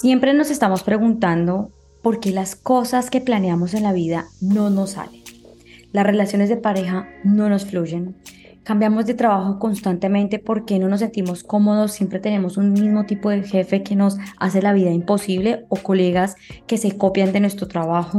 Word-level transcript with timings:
Siempre 0.00 0.34
nos 0.34 0.50
estamos 0.50 0.82
preguntando 0.82 1.70
por 2.02 2.18
qué 2.18 2.32
las 2.32 2.56
cosas 2.56 3.08
que 3.08 3.20
planeamos 3.20 3.74
en 3.74 3.84
la 3.84 3.92
vida 3.92 4.26
no 4.40 4.68
nos 4.68 4.92
salen. 4.92 5.22
Las 5.92 6.04
relaciones 6.04 6.48
de 6.48 6.56
pareja 6.56 7.08
no 7.22 7.48
nos 7.48 7.66
fluyen. 7.66 8.16
Cambiamos 8.64 9.06
de 9.06 9.14
trabajo 9.14 9.60
constantemente 9.60 10.40
porque 10.40 10.80
no 10.80 10.88
nos 10.88 11.00
sentimos 11.00 11.44
cómodos, 11.44 11.92
siempre 11.92 12.18
tenemos 12.18 12.56
un 12.56 12.72
mismo 12.72 13.06
tipo 13.06 13.30
de 13.30 13.42
jefe 13.42 13.84
que 13.84 13.94
nos 13.94 14.16
hace 14.38 14.60
la 14.60 14.72
vida 14.72 14.90
imposible 14.90 15.66
o 15.68 15.76
colegas 15.76 16.34
que 16.66 16.78
se 16.78 16.96
copian 16.96 17.32
de 17.32 17.40
nuestro 17.40 17.68
trabajo. 17.68 18.18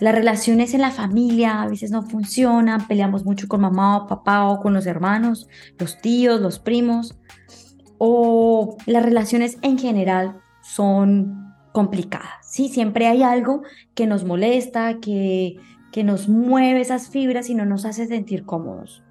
Las 0.00 0.14
relaciones 0.14 0.74
en 0.74 0.80
la 0.80 0.90
familia 0.90 1.62
a 1.62 1.68
veces 1.68 1.90
no 1.92 2.02
funcionan, 2.02 2.88
peleamos 2.88 3.24
mucho 3.24 3.46
con 3.46 3.60
mamá 3.60 3.98
o 3.98 4.06
papá 4.08 4.48
o 4.48 4.60
con 4.60 4.74
los 4.74 4.86
hermanos, 4.86 5.48
los 5.78 6.00
tíos, 6.00 6.40
los 6.40 6.58
primos. 6.58 7.16
O 7.98 8.76
las 8.84 9.02
relaciones 9.02 9.56
en 9.62 9.78
general 9.78 10.42
son 10.66 11.54
complicadas. 11.72 12.34
Sí, 12.42 12.68
siempre 12.68 13.06
hay 13.06 13.22
algo 13.22 13.62
que 13.94 14.06
nos 14.06 14.24
molesta, 14.24 14.98
que, 14.98 15.56
que 15.92 16.04
nos 16.04 16.28
mueve 16.28 16.80
esas 16.80 17.08
fibras 17.08 17.48
y 17.50 17.54
no 17.54 17.64
nos 17.64 17.84
hace 17.84 18.06
sentir 18.06 18.44
cómodos. 18.44 19.02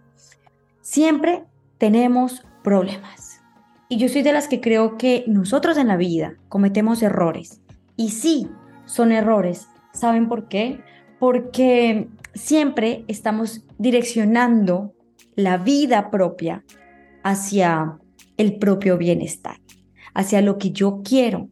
Siempre 0.81 1.45
tenemos 1.77 2.43
problemas. 2.63 3.41
Y 3.87 3.97
yo 3.97 4.09
soy 4.09 4.23
de 4.23 4.33
las 4.33 4.47
que 4.47 4.61
creo 4.61 4.97
que 4.97 5.23
nosotros 5.27 5.77
en 5.77 5.87
la 5.87 5.95
vida 5.95 6.35
cometemos 6.49 7.01
errores. 7.01 7.61
Y 7.95 8.09
sí, 8.09 8.49
son 8.85 9.11
errores. 9.11 9.67
¿Saben 9.93 10.27
por 10.27 10.47
qué? 10.47 10.81
Porque 11.19 12.09
siempre 12.33 13.05
estamos 13.07 13.63
direccionando 13.77 14.93
la 15.35 15.57
vida 15.57 16.11
propia 16.11 16.63
hacia 17.23 17.97
el 18.37 18.57
propio 18.57 18.97
bienestar 18.97 19.57
hacia 20.15 20.41
lo 20.41 20.57
que 20.57 20.71
yo 20.71 21.01
quiero 21.03 21.49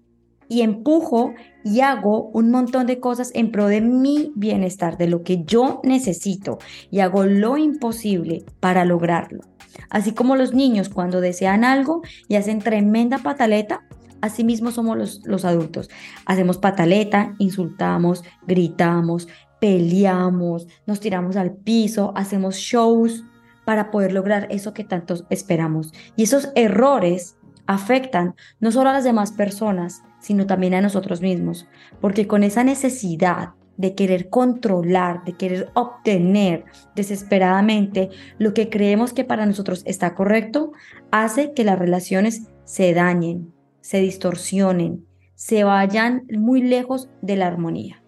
y 0.49 0.61
empujo 0.61 1.33
y 1.63 1.81
hago 1.81 2.29
un 2.33 2.51
montón 2.51 2.87
de 2.87 2.99
cosas 2.99 3.31
en 3.33 3.51
pro 3.51 3.67
de 3.67 3.81
mi 3.81 4.31
bienestar, 4.35 4.97
de 4.97 5.07
lo 5.07 5.23
que 5.23 5.43
yo 5.43 5.81
necesito 5.83 6.57
y 6.89 6.99
hago 6.99 7.25
lo 7.25 7.57
imposible 7.57 8.45
para 8.59 8.85
lograrlo. 8.85 9.41
Así 9.89 10.13
como 10.13 10.35
los 10.35 10.53
niños 10.53 10.89
cuando 10.89 11.21
desean 11.21 11.63
algo 11.63 12.01
y 12.27 12.35
hacen 12.35 12.59
tremenda 12.59 13.19
pataleta, 13.19 13.81
así 14.21 14.43
mismo 14.43 14.71
somos 14.71 14.97
los, 14.97 15.21
los 15.25 15.45
adultos. 15.45 15.89
Hacemos 16.25 16.57
pataleta, 16.57 17.33
insultamos, 17.39 18.23
gritamos, 18.45 19.27
peleamos, 19.59 20.67
nos 20.85 20.99
tiramos 20.99 21.35
al 21.35 21.53
piso, 21.53 22.11
hacemos 22.15 22.55
shows 22.55 23.23
para 23.65 23.91
poder 23.91 24.11
lograr 24.11 24.47
eso 24.51 24.73
que 24.73 24.83
tantos 24.83 25.25
esperamos. 25.29 25.93
Y 26.15 26.23
esos 26.23 26.49
errores 26.55 27.37
afectan 27.67 28.35
no 28.59 28.71
solo 28.71 28.89
a 28.89 28.93
las 28.93 29.03
demás 29.03 29.31
personas, 29.31 30.03
sino 30.19 30.45
también 30.45 30.73
a 30.73 30.81
nosotros 30.81 31.21
mismos, 31.21 31.67
porque 32.01 32.27
con 32.27 32.43
esa 32.43 32.63
necesidad 32.63 33.49
de 33.77 33.95
querer 33.95 34.29
controlar, 34.29 35.23
de 35.23 35.33
querer 35.33 35.71
obtener 35.73 36.65
desesperadamente 36.95 38.09
lo 38.37 38.53
que 38.53 38.69
creemos 38.69 39.13
que 39.13 39.23
para 39.23 39.45
nosotros 39.45 39.81
está 39.85 40.13
correcto, 40.13 40.73
hace 41.11 41.53
que 41.53 41.63
las 41.63 41.79
relaciones 41.79 42.43
se 42.65 42.93
dañen, 42.93 43.51
se 43.81 43.99
distorsionen, 43.99 45.05
se 45.35 45.63
vayan 45.63 46.25
muy 46.31 46.61
lejos 46.61 47.09
de 47.21 47.35
la 47.35 47.47
armonía. 47.47 48.03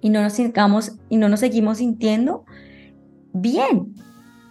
Y 0.00 0.10
no 0.10 0.22
nos 0.22 0.38
y 0.38 1.16
no 1.16 1.28
nos 1.28 1.40
seguimos 1.40 1.78
sintiendo 1.78 2.44
bien, 3.32 3.94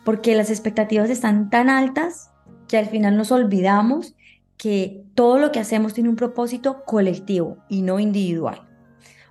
porque 0.04 0.36
las 0.36 0.50
expectativas 0.50 1.10
están 1.10 1.50
tan 1.50 1.70
altas 1.70 2.32
que 2.68 2.78
al 2.78 2.88
final 2.88 3.18
nos 3.18 3.32
olvidamos 3.32 4.16
que 4.58 5.04
todo 5.16 5.38
lo 5.38 5.52
que 5.52 5.60
hacemos 5.60 5.94
tiene 5.94 6.10
un 6.10 6.16
propósito 6.16 6.84
colectivo 6.86 7.58
y 7.70 7.82
no 7.82 8.00
individual. 8.00 8.62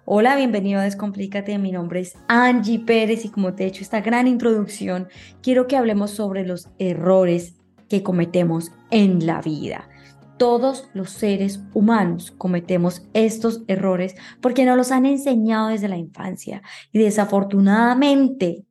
Hola, 0.05 0.37
bienvenido 0.37 0.81
a 0.81 0.85
Descomplícate. 0.85 1.59
Mi 1.59 1.73
nombre 1.73 2.01
es 2.01 2.17
Angie 2.29 2.79
Pérez 2.79 3.25
y 3.25 3.29
como 3.29 3.55
te 3.55 3.65
he 3.65 3.67
hecho 3.67 3.83
esta 3.83 4.01
gran 4.01 4.29
introducción, 4.29 5.09
quiero 5.43 5.67
que 5.67 5.77
hablemos 5.77 6.13
sobre 6.13 6.47
los 6.47 6.69
errores 6.79 7.57
que 7.89 8.05
cometemos 8.05 8.71
en 8.91 9.27
la 9.27 9.41
vida. 9.41 9.89
Todos 10.39 10.89
los 10.95 11.11
seres 11.11 11.61
humanos 11.75 12.33
cometemos 12.39 13.03
estos 13.15 13.63
errores 13.67 14.15
porque 14.41 14.65
nos 14.65 14.77
los 14.77 14.93
han 14.93 15.07
enseñado 15.07 15.69
desde 15.69 15.89
la 15.89 15.97
infancia 15.97 16.63
y 16.93 17.01
desafortunadamente, 17.01 18.65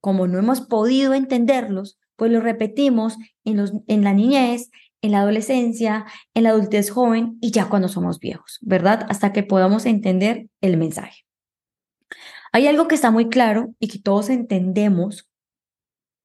como 0.00 0.26
no 0.26 0.38
hemos 0.38 0.62
podido 0.62 1.12
entenderlos, 1.12 1.98
pues 2.16 2.30
lo 2.30 2.40
repetimos 2.40 3.16
en, 3.44 3.56
los, 3.56 3.72
en 3.86 4.04
la 4.04 4.12
niñez, 4.12 4.70
en 5.02 5.12
la 5.12 5.20
adolescencia, 5.20 6.06
en 6.32 6.44
la 6.44 6.50
adultez 6.50 6.90
joven 6.90 7.36
y 7.40 7.50
ya 7.50 7.68
cuando 7.68 7.88
somos 7.88 8.18
viejos, 8.18 8.58
¿verdad? 8.62 9.06
Hasta 9.08 9.32
que 9.32 9.42
podamos 9.42 9.86
entender 9.86 10.48
el 10.60 10.76
mensaje. 10.76 11.24
Hay 12.52 12.66
algo 12.66 12.88
que 12.88 12.94
está 12.94 13.10
muy 13.10 13.28
claro 13.28 13.74
y 13.78 13.88
que 13.88 13.98
todos 13.98 14.30
entendemos 14.30 15.28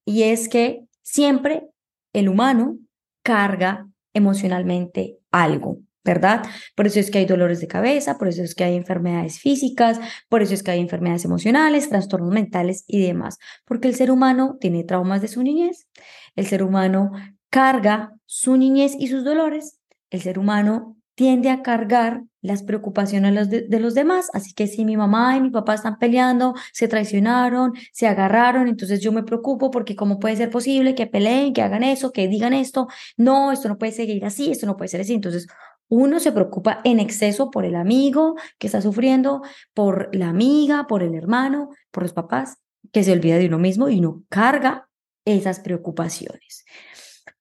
y 0.06 0.24
es 0.24 0.48
que 0.48 0.86
siempre 1.02 1.68
el 2.14 2.30
humano 2.30 2.78
carga 3.24 3.88
emocionalmente 4.14 5.18
algo. 5.32 5.80
¿Verdad? 6.10 6.42
Por 6.76 6.88
eso 6.88 7.00
es 7.00 7.12
que 7.12 7.20
hay 7.20 7.26
dolores 7.26 7.62
de 7.62 7.68
cabeza, 7.68 8.18
por 8.18 8.28
eso 8.30 8.42
es 8.42 8.56
que 8.56 8.64
hay 8.64 8.76
enfermedades 8.76 9.40
físicas, 9.40 10.00
por 10.28 10.42
eso 10.42 10.56
es 10.56 10.64
que 10.64 10.72
hay 10.72 10.80
enfermedades 10.80 11.24
emocionales, 11.24 11.88
trastornos 11.90 12.32
mentales 12.32 12.84
y 12.88 13.00
demás, 13.04 13.38
porque 13.64 13.88
el 13.88 13.94
ser 13.94 14.10
humano 14.10 14.58
tiene 14.60 14.84
traumas 14.84 15.22
de 15.22 15.28
su 15.28 15.44
niñez, 15.44 15.88
el 16.36 16.48
ser 16.48 16.64
humano 16.64 17.12
carga 17.52 18.12
su 18.26 18.58
niñez 18.58 18.96
y 18.98 19.08
sus 19.08 19.24
dolores, 19.24 19.80
el 20.10 20.22
ser 20.22 20.40
humano 20.40 20.98
tiende 21.14 21.50
a 21.50 21.62
cargar 21.62 22.24
las 22.42 22.64
preocupaciones 22.64 23.50
de, 23.50 23.80
los 23.82 23.94
demás. 23.94 24.30
Así 24.32 24.54
que 24.54 24.68
si 24.68 24.86
mi 24.86 24.96
mamá 24.96 25.36
y 25.36 25.42
mi 25.42 25.50
papá 25.50 25.74
están 25.74 25.98
peleando, 26.00 26.54
se 26.72 26.88
traicionaron, 26.88 27.74
se 27.92 28.08
agarraron, 28.08 28.70
entonces 28.70 29.02
yo 29.02 29.12
me 29.12 29.24
preocupo 29.24 29.70
porque 29.70 29.98
cómo 29.98 30.20
puede 30.20 30.38
ser 30.38 30.50
posible 30.50 30.96
que 30.96 31.08
peleen, 31.08 31.52
que 31.52 31.62
hagan 31.62 31.84
eso, 31.84 32.12
que 32.12 32.30
digan 32.30 32.54
esto. 32.54 32.88
No, 33.18 33.52
esto 33.52 33.68
no 33.68 33.78
puede 33.78 33.92
seguir 33.92 34.24
así, 34.24 34.50
esto 34.52 34.66
no 34.66 34.78
puede 34.78 34.88
ser 34.88 35.02
así. 35.02 35.14
Entonces 35.14 35.48
uno 35.90 36.20
se 36.20 36.32
preocupa 36.32 36.82
en 36.84 37.00
exceso 37.00 37.52
por 37.52 37.66
el 37.66 37.76
amigo 37.76 38.36
que 38.58 38.68
está 38.68 38.82
sufriendo, 38.82 39.42
por 39.74 40.16
la 40.16 40.30
amiga, 40.30 40.86
por 40.88 41.04
el 41.04 41.16
hermano, 41.16 41.70
por 41.92 42.04
los 42.04 42.14
papás, 42.14 42.58
que 42.94 43.04
se 43.04 43.12
olvida 43.12 43.38
de 43.38 43.48
uno 43.48 43.60
mismo 43.60 43.90
y 43.90 44.00
no 44.00 44.24
carga 44.30 44.88
esas 45.26 45.60
preocupaciones. 45.60 46.64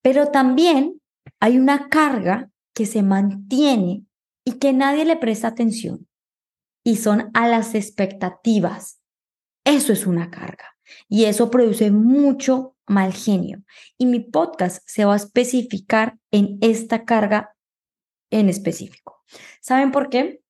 Pero 0.03 0.28
también 0.28 1.00
hay 1.41 1.59
una 1.59 1.88
carga 1.88 2.50
que 2.75 2.86
se 2.86 3.03
mantiene 3.03 4.04
y 4.44 4.53
que 4.53 4.72
nadie 4.72 5.04
le 5.04 5.16
presta 5.16 5.48
atención 5.48 6.09
y 6.84 6.97
son 6.97 7.30
a 7.34 7.48
las 7.48 7.75
expectativas. 7.75 9.00
Eso 9.65 9.92
es 9.92 10.06
una 10.06 10.30
carga 10.30 10.76
y 11.09 11.25
eso 11.25 11.50
produce 11.50 11.91
mucho 11.91 12.76
mal 12.86 13.12
genio. 13.12 13.62
Y 13.98 14.06
mi 14.06 14.20
podcast 14.20 14.82
se 14.86 15.04
va 15.04 15.12
a 15.12 15.16
especificar 15.16 16.16
en 16.30 16.56
esta 16.62 17.04
carga 17.04 17.54
en 18.31 18.49
específico. 18.49 19.25
¿Saben 19.61 19.93
por 19.93 20.09
qué? 20.09 20.43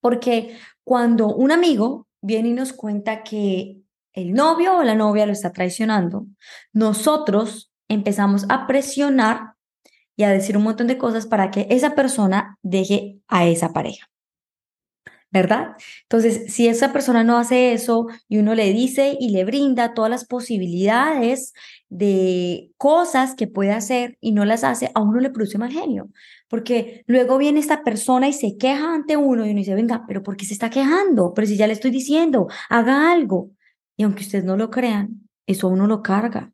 Porque 0.00 0.56
cuando 0.84 1.28
un 1.28 1.52
amigo 1.52 2.06
viene 2.20 2.50
y 2.50 2.52
nos 2.52 2.72
cuenta 2.72 3.22
que 3.22 3.78
el 4.12 4.32
novio 4.32 4.78
o 4.78 4.82
la 4.82 4.94
novia 4.94 5.26
lo 5.26 5.32
está 5.32 5.52
traicionando, 5.52 6.26
nosotros 6.72 7.72
empezamos 7.88 8.46
a 8.48 8.66
presionar 8.66 9.54
y 10.16 10.24
a 10.24 10.30
decir 10.30 10.56
un 10.56 10.64
montón 10.64 10.86
de 10.86 10.98
cosas 10.98 11.26
para 11.26 11.50
que 11.50 11.66
esa 11.70 11.94
persona 11.94 12.58
deje 12.62 13.20
a 13.28 13.46
esa 13.46 13.72
pareja. 13.72 14.10
¿Verdad? 15.30 15.76
Entonces, 16.02 16.52
si 16.52 16.66
esa 16.66 16.92
persona 16.92 17.22
no 17.22 17.38
hace 17.38 17.72
eso 17.72 18.06
y 18.28 18.38
uno 18.38 18.54
le 18.54 18.72
dice 18.72 19.16
y 19.18 19.30
le 19.30 19.44
brinda 19.44 19.94
todas 19.94 20.10
las 20.10 20.24
posibilidades 20.24 21.52
de 21.88 22.72
cosas 22.76 23.34
que 23.34 23.46
puede 23.46 23.70
hacer 23.70 24.18
y 24.20 24.32
no 24.32 24.44
las 24.44 24.64
hace, 24.64 24.90
a 24.94 25.00
uno 25.00 25.20
le 25.20 25.30
produce 25.30 25.58
mal 25.58 25.70
genio, 25.70 26.08
porque 26.48 27.04
luego 27.06 27.38
viene 27.38 27.60
esta 27.60 27.84
persona 27.84 28.28
y 28.28 28.32
se 28.32 28.56
queja 28.56 28.92
ante 28.92 29.16
uno 29.16 29.46
y 29.46 29.50
uno 29.50 29.58
dice, 29.58 29.74
venga, 29.74 30.04
pero 30.08 30.22
¿por 30.22 30.36
qué 30.36 30.44
se 30.44 30.54
está 30.54 30.68
quejando? 30.68 31.32
Pero 31.32 31.46
si 31.46 31.56
ya 31.56 31.68
le 31.68 31.74
estoy 31.74 31.92
diciendo, 31.92 32.48
haga 32.68 33.12
algo. 33.12 33.50
Y 33.96 34.02
aunque 34.02 34.22
ustedes 34.22 34.44
no 34.44 34.56
lo 34.56 34.70
crean, 34.70 35.28
eso 35.46 35.68
a 35.68 35.70
uno 35.70 35.86
lo 35.86 36.02
carga. 36.02 36.52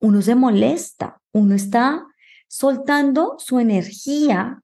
Uno 0.00 0.20
se 0.20 0.34
molesta, 0.34 1.20
uno 1.32 1.54
está 1.54 2.04
soltando 2.48 3.36
su 3.38 3.60
energía 3.60 4.62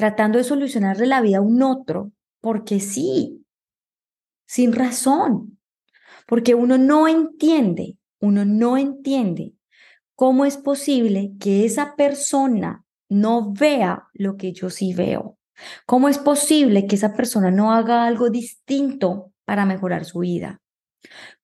tratando 0.00 0.38
de 0.38 0.44
solucionarle 0.44 1.06
la 1.06 1.20
vida 1.20 1.36
a 1.36 1.42
un 1.42 1.62
otro, 1.62 2.10
porque 2.40 2.80
sí, 2.80 3.44
sin 4.46 4.72
razón, 4.72 5.58
porque 6.26 6.54
uno 6.54 6.78
no 6.78 7.06
entiende, 7.06 7.98
uno 8.18 8.46
no 8.46 8.78
entiende 8.78 9.52
cómo 10.14 10.46
es 10.46 10.56
posible 10.56 11.32
que 11.38 11.66
esa 11.66 11.96
persona 11.96 12.82
no 13.10 13.52
vea 13.52 14.08
lo 14.14 14.38
que 14.38 14.54
yo 14.54 14.70
sí 14.70 14.94
veo. 14.94 15.36
¿Cómo 15.84 16.08
es 16.08 16.16
posible 16.16 16.86
que 16.86 16.96
esa 16.96 17.12
persona 17.12 17.50
no 17.50 17.70
haga 17.70 18.06
algo 18.06 18.30
distinto 18.30 19.34
para 19.44 19.66
mejorar 19.66 20.06
su 20.06 20.20
vida? 20.20 20.62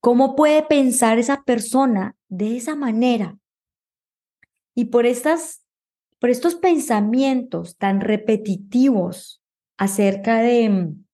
¿Cómo 0.01 0.35
puede 0.35 0.63
pensar 0.63 1.19
esa 1.19 1.43
persona 1.43 2.17
de 2.29 2.57
esa 2.57 2.75
manera? 2.75 3.37
Y 4.75 4.87
por 4.87 5.05
estas 5.05 5.66
por 6.19 6.31
estos 6.31 6.55
pensamientos 6.55 7.77
tan 7.77 8.01
repetitivos 8.01 9.43
acerca 9.77 10.39
de 10.39 10.69
mm, 10.69 11.05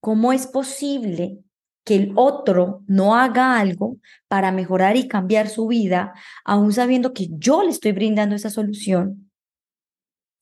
cómo 0.00 0.32
es 0.32 0.46
posible 0.46 1.38
que 1.84 1.94
el 1.94 2.12
otro 2.16 2.82
no 2.88 3.14
haga 3.14 3.58
algo 3.60 3.98
para 4.26 4.50
mejorar 4.50 4.96
y 4.96 5.06
cambiar 5.06 5.48
su 5.48 5.68
vida, 5.68 6.14
aún 6.44 6.72
sabiendo 6.72 7.12
que 7.12 7.28
yo 7.30 7.62
le 7.62 7.70
estoy 7.70 7.92
brindando 7.92 8.34
esa 8.34 8.50
solución, 8.50 9.30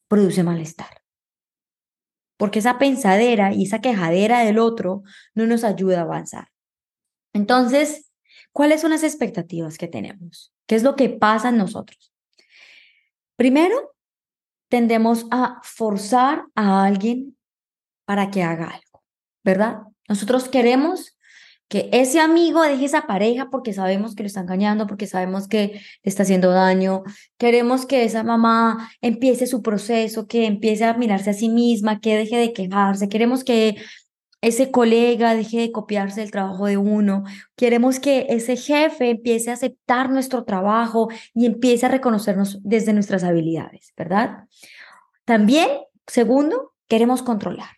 produce 0.09 0.43
malestar. 0.43 1.03
Porque 2.39 2.61
esa 2.61 2.79
pensadera 2.79 3.53
y 3.53 3.65
esa 3.65 3.81
quejadera 3.81 4.41
del 4.41 4.59
otro 4.59 5.03
no 5.35 5.47
nos 5.47 5.65
ayuda 5.65 5.99
a 5.99 6.03
avanzar. 6.03 6.49
Entonces, 7.35 8.11
¿cuáles 8.53 8.81
son 8.81 8.93
las 8.93 9.03
expectativas 9.03 9.77
que 9.77 9.87
tenemos? 9.87 10.55
¿Qué 10.67 10.77
es 10.77 10.83
lo 10.83 10.97
que 10.97 11.11
pasa 11.11 11.51
en 11.51 11.59
nosotros? 11.59 12.13
Primero, 13.37 13.94
tendemos 14.75 15.27
a 15.31 15.61
forzar 15.63 16.47
a 16.57 16.85
alguien 16.85 17.37
para 18.05 18.33
que 18.33 18.43
haga 18.43 18.65
algo, 18.65 19.05
¿verdad? 19.45 19.83
Nosotros 20.09 20.49
queremos 20.49 21.17
que 21.69 21.89
ese 21.93 22.19
amigo 22.19 22.61
deje 22.61 22.87
esa 22.87 23.07
pareja 23.07 23.51
porque 23.53 23.73
sabemos 23.73 24.17
que 24.17 24.25
lo 24.25 24.27
está 24.27 24.41
engañando, 24.41 24.89
porque 24.89 25.07
sabemos 25.07 25.47
que 25.47 25.81
le 26.03 26.09
está 26.09 26.25
haciendo 26.25 26.51
daño. 26.51 27.05
Queremos 27.39 27.87
que 27.87 28.03
esa 28.03 28.25
mamá 28.25 28.91
empiece 29.01 29.47
su 29.47 29.63
proceso, 29.63 30.27
que 30.27 30.45
empiece 30.45 30.83
a 30.83 30.95
mirarse 30.95 31.31
a 31.31 31.35
sí 31.35 31.51
misma, 31.51 32.01
que 32.01 32.17
deje 32.17 32.37
de 32.37 32.53
quejarse. 32.53 33.09
Queremos 33.09 33.45
que 33.45 33.77
ese 34.45 34.71
colega 34.71 35.35
deje 35.35 35.59
de 35.59 35.73
copiarse 35.73 36.23
el 36.23 36.31
trabajo 36.31 36.67
de 36.67 36.77
uno. 36.77 37.25
Queremos 37.57 37.99
que 37.99 38.27
ese 38.29 38.57
jefe 38.57 39.11
empiece 39.11 39.51
a 39.51 39.55
aceptar 39.55 40.11
nuestro 40.11 40.45
trabajo 40.45 41.09
y 41.35 41.47
empiece 41.47 41.87
a 41.87 41.89
reconocernos 41.89 42.61
desde 42.63 42.93
nuestras 42.93 43.25
habilidades, 43.25 43.95
¿verdad? 43.97 44.45
También, 45.25 45.69
segundo, 46.07 46.75
queremos 46.89 47.23
controlar. 47.23 47.71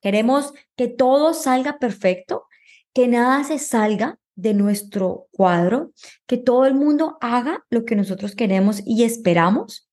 Queremos 0.00 0.52
que 0.76 0.88
todo 0.88 1.34
salga 1.34 1.78
perfecto, 1.78 2.46
que 2.92 3.06
nada 3.06 3.44
se 3.44 3.58
salga 3.58 4.18
de 4.34 4.54
nuestro 4.54 5.28
cuadro, 5.30 5.92
que 6.26 6.36
todo 6.36 6.66
el 6.66 6.74
mundo 6.74 7.16
haga 7.20 7.64
lo 7.70 7.84
que 7.84 7.96
nosotros 7.96 8.34
queremos 8.34 8.82
y 8.84 9.04
esperamos 9.04 9.88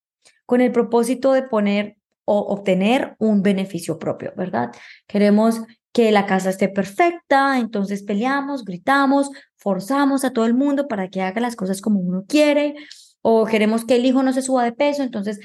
con 0.46 0.60
el 0.60 0.72
propósito 0.72 1.34
de 1.34 1.44
poner 1.44 1.98
o 2.26 2.40
obtener 2.40 3.16
un 3.20 3.42
beneficio 3.42 4.00
propio, 4.00 4.34
¿verdad? 4.36 4.72
Queremos 5.08 5.62
que 5.92 6.12
la 6.12 6.26
casa 6.26 6.50
esté 6.50 6.70
perfecta, 6.70 7.60
entonces 7.60 8.04
peleamos, 8.04 8.66
gritamos, 8.66 9.30
forzamos 9.56 10.26
a 10.26 10.32
todo 10.34 10.46
el 10.46 10.56
mundo 10.56 10.88
para 10.88 11.10
que 11.10 11.22
haga 11.22 11.40
las 11.40 11.56
cosas 11.56 11.82
como 11.82 12.00
uno 12.00 12.26
quiere, 12.28 12.76
o 13.22 13.46
queremos 13.46 13.86
que 13.86 13.96
el 13.96 14.06
hijo 14.06 14.24
no 14.24 14.34
se 14.34 14.42
suba 14.42 14.66
de 14.66 14.74
peso, 14.74 15.04
entonces 15.04 15.40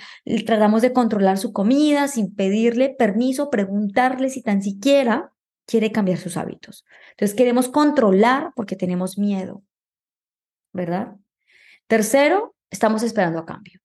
tratamos 0.47 0.83
de 0.83 0.93
controlar 0.93 1.39
su 1.39 1.53
comida 1.53 2.09
sin 2.09 2.35
pedirle 2.35 2.95
permiso, 2.99 3.51
preguntarle 3.51 4.31
si 4.31 4.43
tan 4.43 4.63
siquiera 4.63 5.33
quiere 5.67 5.93
cambiar 5.93 6.19
sus 6.19 6.37
hábitos. 6.37 6.85
Entonces 7.11 7.37
queremos 7.37 7.69
controlar 7.69 8.53
porque 8.57 8.75
tenemos 8.75 9.19
miedo, 9.19 9.63
¿verdad? 10.73 11.15
Tercero, 11.87 12.57
estamos 12.71 13.03
esperando 13.03 13.39
a 13.39 13.47
cambio 13.47 13.81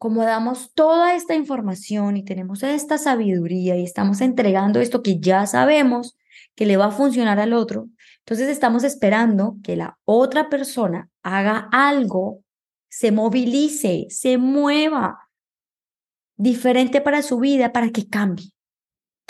como 0.00 0.24
damos 0.24 0.72
toda 0.72 1.14
esta 1.14 1.34
información 1.34 2.16
y 2.16 2.24
tenemos 2.24 2.62
esta 2.62 2.96
sabiduría 2.96 3.76
y 3.76 3.84
estamos 3.84 4.22
entregando 4.22 4.80
esto 4.80 5.02
que 5.02 5.20
ya 5.20 5.46
sabemos 5.46 6.16
que 6.54 6.64
le 6.64 6.78
va 6.78 6.86
a 6.86 6.90
funcionar 6.90 7.38
al 7.38 7.52
otro, 7.52 7.86
entonces 8.20 8.48
estamos 8.48 8.82
esperando 8.82 9.56
que 9.62 9.76
la 9.76 9.98
otra 10.06 10.48
persona 10.48 11.10
haga 11.22 11.68
algo, 11.70 12.42
se 12.88 13.12
movilice, 13.12 14.06
se 14.08 14.38
mueva 14.38 15.28
diferente 16.34 17.02
para 17.02 17.20
su 17.20 17.38
vida, 17.38 17.70
para 17.70 17.90
que 17.90 18.08
cambie. 18.08 18.52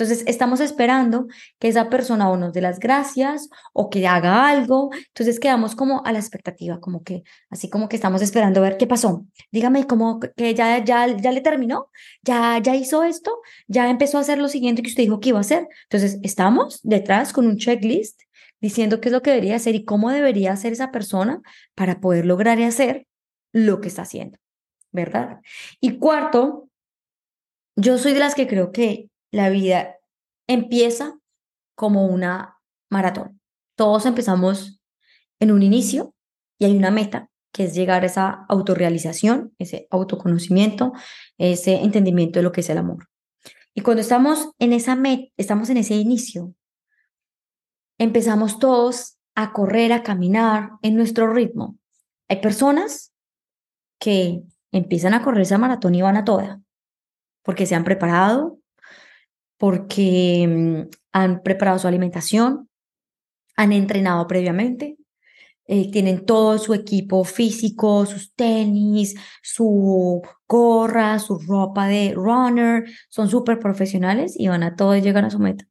Entonces, 0.01 0.25
estamos 0.27 0.61
esperando 0.61 1.27
que 1.59 1.69
esa 1.69 1.91
persona 1.91 2.31
o 2.31 2.39
nos 2.39 2.55
dé 2.55 2.63
las 2.63 2.81
gracias 2.81 3.51
o 3.75 3.91
que 3.91 4.07
haga 4.07 4.49
algo. 4.49 4.89
Entonces, 5.09 5.39
quedamos 5.39 5.77
como 5.77 6.03
a 6.07 6.13
la 6.13 6.19
expectativa, 6.19 6.81
como 6.81 7.05
que, 7.05 7.23
así 7.51 7.69
como 7.69 7.87
que 7.87 7.97
estamos 7.97 8.23
esperando 8.23 8.61
a 8.61 8.63
ver 8.63 8.79
qué 8.79 8.87
pasó. 8.87 9.27
Dígame, 9.53 9.87
como 9.87 10.19
que 10.19 10.55
ya, 10.55 10.83
ya, 10.83 11.07
ya 11.07 11.33
le 11.33 11.41
terminó, 11.43 11.91
ya, 12.23 12.59
ya 12.63 12.75
hizo 12.75 13.05
esto, 13.05 13.43
ya 13.69 13.91
empezó 13.91 14.17
a 14.17 14.23
hacer 14.23 14.39
lo 14.39 14.49
siguiente 14.49 14.81
que 14.81 14.89
usted 14.89 15.03
dijo 15.03 15.21
que 15.21 15.29
iba 15.29 15.39
a 15.39 15.43
hacer. 15.43 15.69
Entonces, 15.83 16.19
estamos 16.23 16.81
detrás 16.83 17.35
con 17.35 17.47
un 17.47 17.59
checklist 17.59 18.23
diciendo 18.59 19.03
qué 19.03 19.11
es 19.11 19.13
lo 19.13 19.21
que 19.21 19.33
debería 19.33 19.57
hacer 19.57 19.75
y 19.75 19.85
cómo 19.85 20.11
debería 20.11 20.53
hacer 20.53 20.73
esa 20.73 20.93
persona 20.93 21.43
para 21.75 22.01
poder 22.01 22.25
lograr 22.25 22.59
y 22.59 22.65
hacer 22.65 23.07
lo 23.53 23.83
que 23.83 23.89
está 23.89 24.01
haciendo, 24.03 24.39
¿verdad? 24.93 25.41
Y 25.79 25.99
cuarto, 25.99 26.71
yo 27.77 27.99
soy 27.99 28.15
de 28.15 28.21
las 28.21 28.35
que 28.35 28.47
creo 28.47 28.73
que 28.73 29.10
la 29.31 29.51
vida 29.51 29.97
empieza 30.47 31.19
como 31.75 32.07
una 32.07 32.59
maratón. 32.91 33.41
Todos 33.77 34.07
empezamos 34.07 34.83
en 35.39 35.53
un 35.53 35.63
inicio 35.63 36.15
y 36.59 36.67
hay 36.67 36.77
una 36.77 36.91
meta, 36.91 37.31
que 37.53 37.65
es 37.65 37.75
llegar 37.75 38.03
a 38.03 38.07
esa 38.07 38.45
autorrealización, 38.49 39.55
ese 39.59 39.89
autoconocimiento, 39.91 40.93
ese 41.39 41.77
entendimiento 41.77 42.39
de 42.39 42.43
lo 42.45 42.53
que 42.53 42.61
es 42.61 42.71
el 42.71 42.79
amor. 42.79 43.09
Y 43.75 43.81
cuando 43.81 44.03
estamos 44.03 44.51
en 44.59 44.73
esa 44.73 44.95
meta, 44.97 45.33
estamos 45.37 45.71
en 45.71 45.79
ese 45.79 45.95
inicio, 45.95 46.55
empezamos 47.99 48.59
todos 48.59 49.19
a 49.35 49.53
correr, 49.53 49.93
a 49.93 50.03
caminar 50.03 50.73
en 50.83 50.97
nuestro 50.97 51.33
ritmo. 51.33 51.79
Hay 52.29 52.41
personas 52.41 53.13
que 53.99 54.43
empiezan 54.73 55.15
a 55.15 55.23
correr 55.23 55.43
esa 55.43 55.59
maratón 55.59 55.95
y 55.95 56.03
van 56.03 56.17
a 56.17 56.25
toda, 56.25 56.61
porque 57.43 57.67
se 57.67 57.75
han 57.75 57.85
preparado, 57.85 58.60
porque 59.61 60.47
mm, 60.49 60.97
han 61.13 61.43
preparado 61.43 61.79
su 61.79 61.87
alimentación, 61.87 62.71
han 63.57 63.73
entrenado 63.73 64.27
previamente, 64.27 64.97
eh, 65.67 65.91
tienen 65.91 66.25
todo 66.25 66.57
su 66.57 66.73
equipo 66.73 67.25
físico, 67.25 68.07
sus 68.07 68.35
tenis, 68.35 69.15
su 69.43 70.23
gorra, 70.49 71.19
su 71.19 71.39
ropa 71.39 71.89
de 71.89 72.15
runner, 72.17 72.91
son 73.11 73.29
súper 73.29 73.59
profesionales 73.59 74.35
y 74.35 74.49
van 74.49 74.63
a 74.63 74.77
todo 74.77 74.97
y 74.97 75.03
llegan 75.03 75.27
a 75.27 75.31
su 75.31 75.39
meta. 75.39 75.69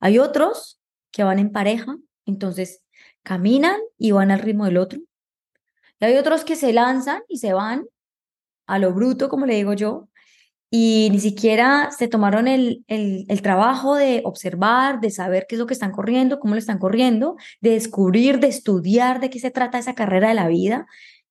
Hay 0.00 0.18
otros 0.18 0.80
que 1.10 1.22
van 1.22 1.38
en 1.38 1.52
pareja, 1.52 1.94
entonces 2.24 2.82
caminan 3.22 3.78
y 3.98 4.12
van 4.12 4.30
al 4.30 4.40
ritmo 4.40 4.64
del 4.64 4.78
otro. 4.78 5.00
Y 6.00 6.04
hay 6.06 6.16
otros 6.16 6.44
que 6.44 6.56
se 6.56 6.72
lanzan 6.72 7.20
y 7.28 7.36
se 7.38 7.52
van 7.52 7.84
a 8.66 8.78
lo 8.78 8.94
bruto, 8.94 9.28
como 9.28 9.44
le 9.44 9.56
digo 9.56 9.74
yo, 9.74 10.08
y 10.74 11.10
ni 11.12 11.20
siquiera 11.20 11.90
se 11.90 12.08
tomaron 12.08 12.48
el, 12.48 12.82
el, 12.88 13.42
trabajo 13.42 13.94
de 13.94 14.22
observar, 14.24 15.00
de 15.00 15.10
saber 15.10 15.44
qué 15.46 15.56
es 15.56 15.58
lo 15.58 15.66
que 15.66 15.74
están 15.74 15.92
corriendo, 15.92 16.40
cómo 16.40 16.54
lo 16.54 16.58
están 16.58 16.78
corriendo, 16.78 17.36
de 17.60 17.72
descubrir, 17.72 18.40
de 18.40 18.46
estudiar 18.46 19.20
de 19.20 19.28
qué 19.28 19.38
se 19.38 19.50
trata 19.50 19.78
esa 19.78 19.94
carrera 19.94 20.28
de 20.28 20.34
la 20.34 20.48
vida. 20.48 20.86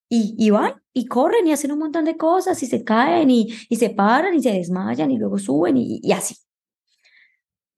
Y, 0.07 0.35
y 0.37 0.51
van 0.51 0.75
y 0.93 1.07
corren 1.07 1.47
y 1.47 1.53
hacen 1.53 1.71
un 1.71 1.79
montón 1.79 2.05
de 2.05 2.17
cosas 2.17 2.61
y 2.61 2.67
se 2.67 2.83
caen 2.83 3.31
y, 3.31 3.47
y 3.67 3.77
se 3.77 3.89
paran 3.89 4.35
y 4.35 4.43
se 4.43 4.51
desmayan 4.51 5.09
y 5.09 5.17
luego 5.17 5.39
suben 5.39 5.75
y, 5.75 5.99
y 6.03 6.11
así. 6.11 6.35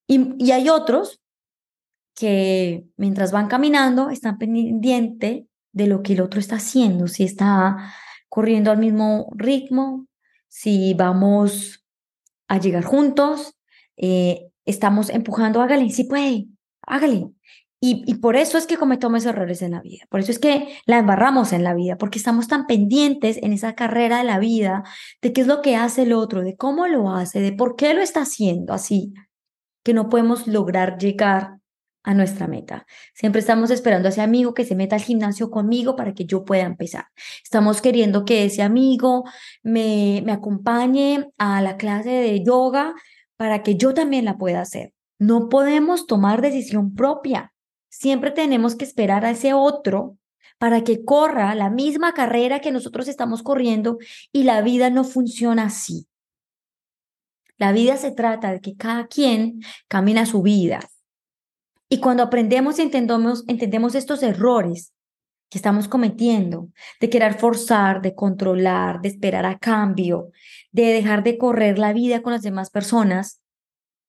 Y, 0.05 0.35
y 0.43 0.51
hay 0.51 0.67
otros 0.67 1.21
que 2.13 2.83
mientras 2.97 3.31
van 3.31 3.47
caminando 3.47 4.09
están 4.09 4.37
pendientes 4.37 5.45
de 5.71 5.87
lo 5.87 6.03
que 6.03 6.11
el 6.11 6.21
otro 6.21 6.41
está 6.41 6.57
haciendo, 6.57 7.07
si 7.07 7.23
está 7.23 7.93
corriendo 8.27 8.69
al 8.69 8.79
mismo 8.79 9.29
ritmo, 9.33 10.07
si 10.53 10.93
vamos 10.93 11.83
a 12.47 12.59
llegar 12.59 12.83
juntos, 12.83 13.55
eh, 13.97 14.51
estamos 14.65 15.09
empujando, 15.09 15.63
hágale, 15.63 15.89
sí 15.89 16.03
puede, 16.03 16.45
hágale. 16.83 17.31
Y, 17.81 18.03
y, 18.05 18.15
por 18.19 18.37
eso 18.37 18.59
es 18.59 18.67
que 18.67 18.77
cometemos 18.77 19.25
errores 19.25 19.63
en 19.63 19.71
la 19.71 19.81
vida, 19.81 20.05
por 20.09 20.19
eso 20.19 20.31
es 20.31 20.37
que 20.37 20.77
la 20.85 20.99
embarramos 20.99 21.53
en 21.53 21.63
la 21.63 21.73
vida, 21.73 21.97
porque 21.97 22.19
estamos 22.19 22.47
tan 22.47 22.67
pendientes 22.67 23.37
en 23.41 23.51
esa 23.51 23.73
carrera 23.73 24.19
de 24.19 24.25
la 24.25 24.37
vida 24.37 24.83
de 25.23 25.33
qué 25.33 25.41
es 25.41 25.47
lo 25.47 25.61
que 25.63 25.75
hace 25.75 26.03
el 26.03 26.13
otro, 26.13 26.43
de 26.43 26.55
cómo 26.55 26.87
lo 26.87 27.09
hace, 27.11 27.41
de 27.41 27.51
por 27.51 27.75
qué 27.75 27.95
lo 27.95 28.01
está 28.01 28.21
haciendo 28.21 28.73
así, 28.73 29.13
que 29.83 29.95
no 29.95 30.07
podemos 30.07 30.47
lograr 30.47 30.99
llegar 30.99 31.57
a 32.03 32.13
nuestra 32.13 32.47
meta. 32.47 32.85
Siempre 33.13 33.39
estamos 33.39 33.71
esperando 33.71 34.07
a 34.07 34.11
ese 34.11 34.21
amigo 34.21 34.53
que 34.53 34.65
se 34.65 34.75
meta 34.75 34.95
al 34.95 35.01
gimnasio 35.01 35.49
conmigo 35.49 35.95
para 35.95 36.13
que 36.13 36.25
yo 36.25 36.43
pueda 36.45 36.63
empezar. 36.63 37.07
Estamos 37.43 37.81
queriendo 37.81 38.25
que 38.25 38.45
ese 38.45 38.61
amigo 38.61 39.23
me, 39.63 40.21
me 40.25 40.33
acompañe 40.33 41.29
a 41.37 41.61
la 41.61 41.77
clase 41.77 42.09
de 42.09 42.43
yoga 42.43 42.93
para 43.37 43.63
que 43.63 43.75
yo 43.75 43.93
también 43.93 44.25
la 44.25 44.37
pueda 44.37 44.61
hacer. 44.61 44.93
No 45.19 45.49
podemos 45.49 46.05
tomar 46.05 46.41
decisión 46.41 46.93
propia. 46.95 47.53
Siempre 47.89 48.31
tenemos 48.31 48.75
que 48.75 48.85
esperar 48.85 49.25
a 49.25 49.31
ese 49.31 49.53
otro 49.53 50.17
para 50.57 50.83
que 50.83 51.03
corra 51.03 51.55
la 51.55 51.69
misma 51.69 52.13
carrera 52.13 52.59
que 52.59 52.71
nosotros 52.71 53.07
estamos 53.07 53.43
corriendo 53.43 53.97
y 54.31 54.43
la 54.43 54.61
vida 54.61 54.89
no 54.89 55.03
funciona 55.03 55.65
así. 55.65 56.07
La 57.57 57.71
vida 57.71 57.97
se 57.97 58.11
trata 58.11 58.51
de 58.51 58.59
que 58.59 58.75
cada 58.75 59.07
quien 59.07 59.61
camina 59.87 60.25
su 60.25 60.41
vida, 60.41 60.79
y 61.93 61.99
cuando 61.99 62.23
aprendemos 62.23 62.79
y 62.79 62.81
entendemos, 62.81 63.43
entendemos 63.47 63.93
estos 63.93 64.23
errores 64.23 64.95
que 65.51 65.59
estamos 65.59 65.87
cometiendo, 65.87 66.69
de 66.99 67.07
querer 67.07 67.35
forzar, 67.35 68.01
de 68.01 68.15
controlar, 68.15 68.99
de 68.99 69.09
esperar 69.09 69.45
a 69.45 69.59
cambio, 69.59 70.31
de 70.71 70.85
dejar 70.85 71.23
de 71.23 71.37
correr 71.37 71.77
la 71.77 71.93
vida 71.93 72.23
con 72.23 72.33
las 72.33 72.41
demás 72.41 72.71
personas 72.71 73.41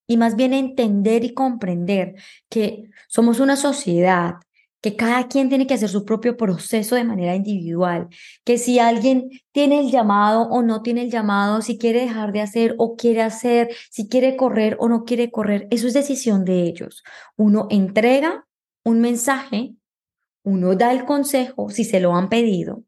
y 0.07 0.17
más 0.17 0.35
bien 0.35 0.53
entender 0.53 1.23
y 1.25 1.35
comprender 1.35 2.15
que 2.49 2.89
somos 3.07 3.39
una 3.39 3.55
sociedad, 3.55 4.37
que 4.85 4.95
cada 4.95 5.27
quien 5.27 5.49
tiene 5.49 5.65
que 5.65 5.73
hacer 5.73 5.89
su 5.89 6.05
propio 6.05 6.37
proceso 6.37 6.93
de 6.93 7.03
manera 7.03 7.33
individual, 7.33 8.07
que 8.43 8.59
si 8.59 8.77
alguien 8.77 9.31
tiene 9.51 9.79
el 9.79 9.89
llamado 9.89 10.43
o 10.43 10.61
no 10.61 10.83
tiene 10.83 11.01
el 11.01 11.09
llamado, 11.09 11.63
si 11.63 11.79
quiere 11.79 12.01
dejar 12.01 12.31
de 12.31 12.41
hacer 12.41 12.75
o 12.77 12.95
quiere 12.95 13.23
hacer, 13.23 13.69
si 13.89 14.07
quiere 14.07 14.37
correr 14.37 14.77
o 14.79 14.87
no 14.87 15.03
quiere 15.03 15.31
correr, 15.31 15.67
eso 15.71 15.87
es 15.87 15.95
decisión 15.95 16.45
de 16.45 16.65
ellos. 16.65 17.03
Uno 17.35 17.65
entrega 17.71 18.45
un 18.83 19.01
mensaje, 19.01 19.73
uno 20.43 20.75
da 20.75 20.91
el 20.91 21.05
consejo 21.05 21.71
si 21.71 21.83
se 21.83 21.99
lo 21.99 22.13
han 22.13 22.29
pedido 22.29 22.83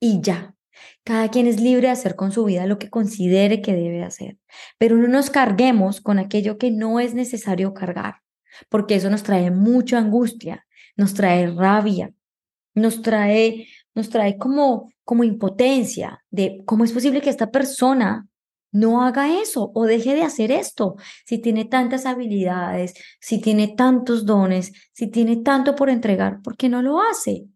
y 0.00 0.22
ya. 0.22 0.54
Cada 1.04 1.28
quien 1.28 1.46
es 1.46 1.60
libre 1.60 1.88
de 1.88 1.92
hacer 1.92 2.16
con 2.16 2.32
su 2.32 2.46
vida 2.46 2.64
lo 2.64 2.78
que 2.78 2.88
considere 2.88 3.60
que 3.60 3.74
debe 3.74 4.02
hacer, 4.02 4.38
pero 4.78 4.96
no 4.96 5.08
nos 5.08 5.28
carguemos 5.28 6.00
con 6.00 6.18
aquello 6.18 6.56
que 6.56 6.70
no 6.70 7.00
es 7.00 7.12
necesario 7.12 7.74
cargar, 7.74 8.22
porque 8.70 8.94
eso 8.94 9.10
nos 9.10 9.22
trae 9.22 9.50
mucha 9.50 9.98
angustia, 9.98 10.64
nos 10.96 11.14
trae 11.14 11.46
rabia, 11.50 12.12
nos 12.74 13.02
trae, 13.02 13.66
nos 13.94 14.08
trae 14.08 14.38
como, 14.38 14.92
como 15.04 15.24
impotencia 15.24 16.24
de 16.30 16.62
cómo 16.64 16.84
es 16.84 16.92
posible 16.92 17.20
que 17.20 17.30
esta 17.30 17.50
persona 17.50 18.26
no 18.72 19.04
haga 19.04 19.40
eso 19.40 19.70
o 19.74 19.84
deje 19.84 20.14
de 20.14 20.22
hacer 20.22 20.50
esto, 20.50 20.96
si 21.26 21.38
tiene 21.38 21.66
tantas 21.66 22.06
habilidades, 22.06 22.94
si 23.20 23.40
tiene 23.40 23.68
tantos 23.68 24.24
dones, 24.24 24.72
si 24.92 25.08
tiene 25.08 25.36
tanto 25.36 25.76
por 25.76 25.90
entregar, 25.90 26.40
¿por 26.42 26.56
qué 26.56 26.70
no 26.70 26.80
lo 26.80 27.00
hace? 27.00 27.46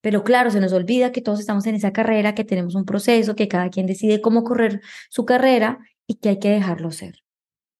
Pero 0.00 0.24
claro, 0.24 0.50
se 0.50 0.60
nos 0.60 0.72
olvida 0.72 1.12
que 1.12 1.20
todos 1.22 1.40
estamos 1.40 1.66
en 1.66 1.76
esa 1.76 1.92
carrera, 1.92 2.34
que 2.34 2.44
tenemos 2.44 2.74
un 2.74 2.84
proceso, 2.84 3.36
que 3.36 3.48
cada 3.48 3.70
quien 3.70 3.86
decide 3.86 4.20
cómo 4.20 4.44
correr 4.44 4.80
su 5.10 5.24
carrera 5.24 5.78
y 6.06 6.16
que 6.16 6.30
hay 6.30 6.38
que 6.38 6.50
dejarlo 6.50 6.90
ser. 6.90 7.22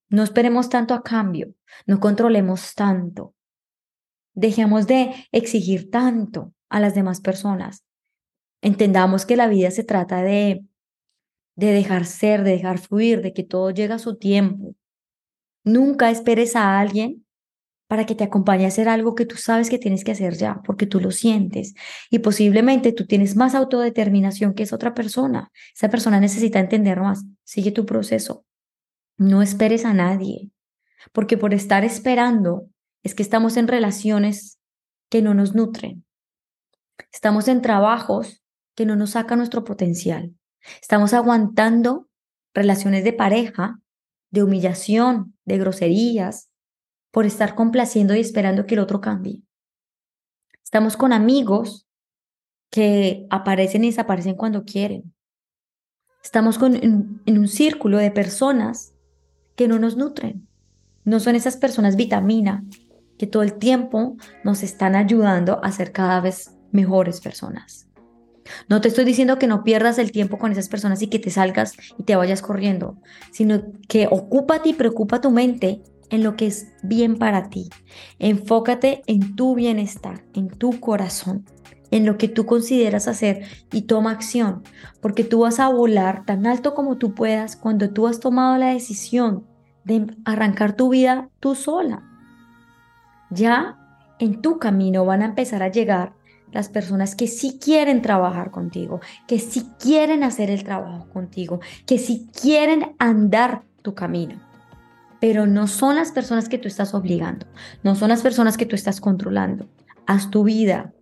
No 0.08 0.22
esperemos 0.22 0.68
tanto 0.68 0.94
a 0.94 1.02
cambio, 1.02 1.54
no 1.86 2.00
controlemos 2.00 2.74
tanto, 2.74 3.34
dejemos 4.38 4.87
de 4.87 5.12
exigir 5.33 5.90
tanto 5.90 6.52
a 6.68 6.78
las 6.78 6.95
demás 6.95 7.21
personas. 7.21 7.85
Entendamos 8.62 9.26
que 9.26 9.37
la 9.37 9.49
vida 9.49 9.71
se 9.71 9.83
trata 9.83 10.23
de, 10.23 10.64
de 11.57 11.73
dejar 11.73 12.07
ser, 12.07 12.45
de 12.45 12.52
dejar 12.52 12.78
fluir, 12.78 13.21
de 13.21 13.33
que 13.33 13.42
todo 13.42 13.71
llega 13.71 13.97
a 13.97 13.99
su 13.99 14.16
tiempo. 14.16 14.75
Nunca 15.64 16.11
esperes 16.11 16.54
a 16.54 16.78
alguien 16.78 17.26
para 17.88 18.07
que 18.07 18.14
te 18.14 18.23
acompañe 18.23 18.64
a 18.64 18.68
hacer 18.68 18.88
algo 18.88 19.14
que 19.14 19.26
tú 19.26 19.37
sabes 19.37 19.71
que 19.71 19.78
tienes 19.78 20.04
que 20.04 20.12
hacer 20.12 20.35
ya, 20.35 20.61
porque 20.64 20.87
tú 20.87 21.00
lo 21.00 21.11
sientes. 21.11 21.75
Y 22.11 22.21
posiblemente 22.21 22.92
tú 22.92 23.07
tienes 23.07 23.35
más 23.35 23.54
autodeterminación 23.54 24.54
que 24.54 24.62
esa 24.62 24.76
otra 24.76 24.95
persona. 24.95 25.50
Esa 25.75 25.88
persona 25.88 26.21
necesita 26.21 26.61
entender 26.61 27.00
más. 27.00 27.25
Sigue 27.45 27.73
tu 27.73 27.87
proceso. 27.87 28.45
No 29.16 29.42
esperes 29.42 29.85
a 29.85 29.95
nadie, 29.95 30.50
porque 31.12 31.37
por 31.37 31.54
estar 31.54 31.85
esperando 31.85 32.68
es 33.02 33.14
que 33.14 33.22
estamos 33.22 33.56
en 33.56 33.68
relaciones 33.68 34.58
que 35.08 35.22
no 35.22 35.34
nos 35.34 35.54
nutren. 35.54 36.04
Estamos 37.12 37.48
en 37.48 37.62
trabajos 37.62 38.42
que 38.74 38.86
no 38.86 38.96
nos 38.96 39.10
sacan 39.10 39.38
nuestro 39.38 39.64
potencial. 39.64 40.34
Estamos 40.80 41.14
aguantando 41.14 42.08
relaciones 42.54 43.04
de 43.04 43.12
pareja, 43.12 43.80
de 44.30 44.42
humillación, 44.42 45.36
de 45.44 45.58
groserías, 45.58 46.50
por 47.10 47.24
estar 47.24 47.54
complaciendo 47.54 48.14
y 48.14 48.20
esperando 48.20 48.66
que 48.66 48.74
el 48.74 48.80
otro 48.80 49.00
cambie. 49.00 49.42
Estamos 50.62 50.96
con 50.96 51.12
amigos 51.12 51.86
que 52.70 53.26
aparecen 53.30 53.84
y 53.84 53.88
desaparecen 53.88 54.34
cuando 54.34 54.64
quieren. 54.64 55.14
Estamos 56.22 56.58
en 56.60 57.38
un 57.38 57.48
círculo 57.48 57.96
de 57.96 58.10
personas 58.10 58.92
que 59.56 59.66
no 59.66 59.78
nos 59.78 59.96
nutren. 59.96 60.46
No 61.04 61.20
son 61.20 61.36
esas 61.36 61.56
personas 61.56 61.96
vitamina 61.96 62.64
que 63.18 63.26
todo 63.26 63.42
el 63.42 63.54
tiempo 63.54 64.16
nos 64.44 64.62
están 64.62 64.94
ayudando 64.94 65.62
a 65.62 65.72
ser 65.72 65.92
cada 65.92 66.20
vez 66.20 66.52
mejores 66.72 67.20
personas. 67.20 67.88
No 68.68 68.80
te 68.80 68.88
estoy 68.88 69.04
diciendo 69.04 69.38
que 69.38 69.46
no 69.46 69.62
pierdas 69.62 69.98
el 69.98 70.12
tiempo 70.12 70.38
con 70.38 70.52
esas 70.52 70.68
personas 70.68 71.02
y 71.02 71.08
que 71.08 71.18
te 71.18 71.30
salgas 71.30 71.75
y 71.98 72.04
te 72.04 72.16
vayas 72.16 72.42
corriendo, 72.42 72.96
sino 73.30 73.62
que 73.88 74.08
ocúpate 74.10 74.70
y 74.70 74.75
preocupa 74.75 75.20
tu 75.20 75.30
mente 75.30 75.82
en 76.10 76.22
lo 76.22 76.37
que 76.37 76.46
es 76.46 76.68
bien 76.82 77.18
para 77.18 77.50
ti. 77.50 77.68
Enfócate 78.18 79.02
en 79.06 79.37
tu 79.37 79.54
bienestar, 79.54 80.25
en 80.34 80.48
tu 80.48 80.80
corazón, 80.80 81.44
en 81.90 82.06
lo 82.06 82.18
que 82.18 82.28
tú 82.28 82.46
consideras 82.46 83.08
hacer 83.08 83.46
y 83.72 83.82
toma 83.82 84.12
acción, 84.12 84.62
porque 85.00 85.25
tú 85.25 85.40
vas 85.40 85.60
a 85.60 85.68
volar 85.68 86.25
tan 86.25 86.46
alto 86.46 86.75
como 86.75 86.98
tú 86.98 87.14
puedas 87.14 87.56
cuando 87.56 87.90
tú 87.90 88.06
has 88.06 88.20
tomado 88.20 88.56
la 88.58 88.72
decisión 88.72 89.46
de 89.84 90.06
arrancar 90.25 90.75
tu 90.75 90.90
vida 90.90 91.30
tú 91.40 91.54
sola. 91.54 92.07
Ya 93.30 93.76
en 94.18 94.40
tu 94.40 94.58
camino 94.58 95.04
van 95.04 95.23
a 95.23 95.26
empezar 95.26 95.62
a 95.62 95.68
llegar 95.68 96.14
las 96.52 96.68
personas 96.68 97.14
que 97.14 97.26
sí 97.26 97.58
quieren 97.62 98.00
trabajar 98.00 98.50
contigo, 98.50 99.00
que 99.26 99.38
sí 99.38 99.68
quieren 99.78 100.23
hacer 100.23 100.50
el 100.50 100.64
trabajo 100.64 101.08
contigo, 101.11 101.61
que 101.87 101.99
sí 101.99 102.28
quieren 102.32 102.94
andar 102.99 103.62
tu 103.82 103.94
camino 103.94 104.49
pero 105.20 105.47
no 105.47 105.66
son 105.66 105.97
las 105.97 106.12
personas 106.12 106.49
que 106.49 106.58
tú 106.58 106.68
estás 106.68 106.94
obligando, 106.94 107.47
no 107.82 107.94
son 107.94 108.08
las 108.08 108.23
personas 108.23 108.56
que 108.56 108.66
tú 108.66 108.76
estás 108.76 109.00
controlando. 109.00 109.68
Haz 110.06 110.30
tu 110.30 110.44
vida. 110.44 110.92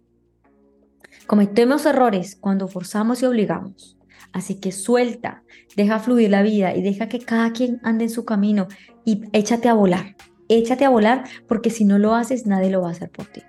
Cometemos 1.26 1.86
errores 1.86 2.36
cuando 2.36 2.68
forzamos 2.68 3.22
y 3.22 3.26
obligamos. 3.26 3.98
Así 4.32 4.56
que 4.56 4.72
suelta, 4.72 5.42
deja 5.76 5.98
fluir 5.98 6.30
la 6.30 6.42
vida 6.42 6.74
y 6.74 6.82
deja 6.82 7.08
que 7.08 7.20
cada 7.20 7.52
quien 7.52 7.80
ande 7.82 8.04
en 8.04 8.10
su 8.10 8.24
camino 8.24 8.68
y 9.04 9.22
échate 9.32 9.68
a 9.68 9.74
volar. 9.74 10.16
Échate 10.48 10.84
a 10.84 10.90
volar 10.90 11.24
porque 11.48 11.70
si 11.70 11.84
no 11.84 11.98
lo 11.98 12.14
haces, 12.14 12.46
nadie 12.46 12.70
lo 12.70 12.82
va 12.82 12.88
a 12.88 12.92
hacer 12.92 13.10
por 13.10 13.26
ti. 13.26 13.42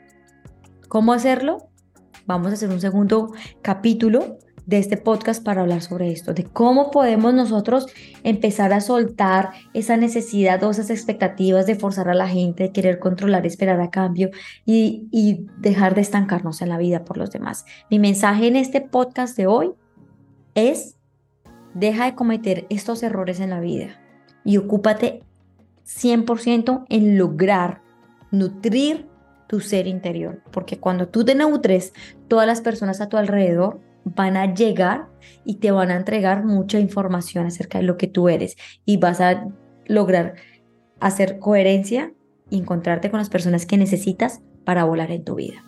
¿Cómo 0.87 1.13
hacerlo? 1.13 1.69
Vamos 2.25 2.47
a 2.47 2.53
hacer 2.53 2.69
un 2.69 2.81
segundo 2.81 3.33
capítulo 3.61 4.37
de 4.65 4.79
este 4.79 4.97
podcast 4.97 5.41
para 5.43 5.61
hablar 5.61 5.81
sobre 5.81 6.11
esto, 6.11 6.33
de 6.33 6.43
cómo 6.43 6.91
podemos 6.91 7.33
nosotros 7.33 7.87
empezar 8.23 8.73
a 8.73 8.81
soltar 8.81 9.51
esa 9.73 9.95
necesidad 9.95 10.61
o 10.63 10.71
esas 10.71 10.89
expectativas 10.89 11.65
de 11.65 11.75
forzar 11.75 12.09
a 12.09 12.13
la 12.13 12.27
gente, 12.27 12.63
de 12.63 12.71
querer 12.73 12.99
controlar, 12.99 13.45
esperar 13.45 13.79
a 13.79 13.89
cambio 13.89 14.29
y, 14.65 15.07
y 15.09 15.47
dejar 15.57 15.95
de 15.95 16.01
estancarnos 16.01 16.61
en 16.61 16.67
la 16.67 16.77
vida 16.77 17.05
por 17.05 17.17
los 17.17 17.31
demás. 17.31 17.65
Mi 17.89 17.97
mensaje 17.97 18.47
en 18.47 18.57
este 18.57 18.81
podcast 18.81 19.37
de 19.37 19.47
hoy 19.47 19.71
es, 20.53 20.97
deja 21.73 22.03
de 22.03 22.15
cometer 22.15 22.67
estos 22.69 23.03
errores 23.03 23.39
en 23.39 23.51
la 23.51 23.61
vida 23.61 24.01
y 24.43 24.57
ocúpate 24.57 25.23
100% 25.88 26.86
en 26.89 27.17
lograr 27.17 27.82
nutrir 28.32 29.08
tu 29.48 29.62
ser 29.62 29.88
interior, 29.88 30.44
porque 30.51 30.79
cuando 30.79 31.08
tú 31.08 31.24
te 31.24 31.34
nutres, 31.34 31.94
todas 32.27 32.46
las 32.46 32.62
personas 32.62 33.00
a 33.00 33.08
tu 33.08 33.17
alrededor 33.17 33.79
van 34.03 34.38
a 34.38 34.53
llegar 34.53 35.08
y 35.46 35.56
te 35.56 35.72
van 35.72 35.89
a 35.89 35.96
entregar 35.96 36.44
mucha 36.44 36.79
información 36.79 37.46
acerca 37.46 37.79
de 37.79 37.86
lo 37.86 37.98
que 37.98 38.08
tú 38.08 38.29
eres 38.29 38.56
y 38.86 38.98
vas 38.98 39.22
a 39.22 39.48
lograr 39.86 40.36
hacer 41.00 41.39
coherencia 41.39 42.13
y 42.50 42.60
encontrarte 42.60 43.10
con 43.10 43.20
las 43.20 43.29
personas 43.29 43.65
que 43.65 43.77
necesitas 43.77 44.41
para 44.65 44.84
volar 44.84 45.12
en 45.12 45.24
tu 45.24 45.36
vida. 45.36 45.66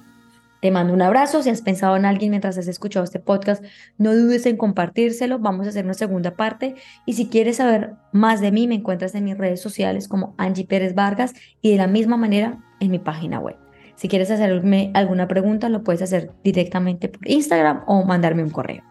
Te 0.62 0.72
mando 0.72 0.94
un 0.94 1.02
abrazo. 1.02 1.42
Si 1.42 1.50
has 1.50 1.62
pensado 1.62 1.96
en 1.96 2.06
alguien 2.06 2.32
mientras 2.32 2.58
has 2.58 2.68
escuchado 2.68 3.04
este 3.04 3.20
podcast, 3.20 3.64
no 3.98 4.14
dudes 4.14 4.46
en 4.46 4.58
compartírselo. 4.58 5.40
Vamos 5.40 5.66
a 5.66 5.70
hacer 5.70 5.86
una 5.86 5.94
segunda 5.94 6.36
parte. 6.36 6.76
Y 7.06 7.14
si 7.14 7.28
quieres 7.28 7.58
saber 7.58 7.94
más 8.12 8.42
de 8.42 8.52
mí, 8.52 8.68
me 8.68 8.76
encuentras 8.76 9.16
en 9.16 9.26
mis 9.26 9.38
redes 9.38 9.62
sociales 9.62 10.08
como 10.08 10.36
Angie 10.38 10.66
Pérez 10.66 10.96
Vargas 10.96 11.34
y 11.62 11.72
de 11.72 11.78
la 11.78 11.88
misma 11.88 12.18
manera 12.18 12.60
en 12.80 12.92
mi 12.92 13.00
página 13.00 13.40
web. 13.40 13.56
Si 13.96 14.08
quieres 14.08 14.32
hacerme 14.32 14.92
alguna 14.94 15.28
pregunta, 15.28 15.68
lo 15.68 15.84
puedes 15.84 16.02
hacer 16.02 16.32
directamente 16.42 17.10
por 17.10 17.28
Instagram 17.30 17.84
o 17.86 18.06
mandarme 18.06 18.44
un 18.44 18.50
correo. 18.50 18.82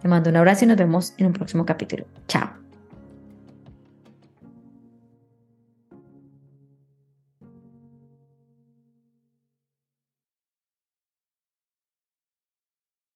Te 0.00 0.08
mando 0.08 0.30
un 0.30 0.36
abrazo 0.36 0.64
y 0.64 0.68
nos 0.68 0.76
vemos 0.76 1.14
en 1.18 1.26
un 1.26 1.32
próximo 1.32 1.66
capítulo. 1.66 2.06
Chao. 2.28 2.61